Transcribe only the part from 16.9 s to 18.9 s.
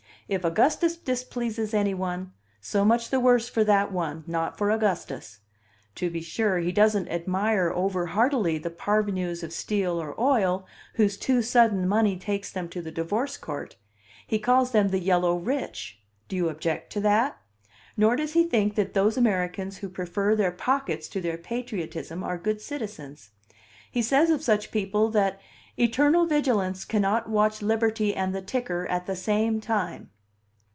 to that? Nor does he think